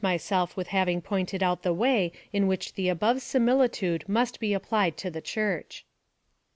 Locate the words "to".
4.97-5.11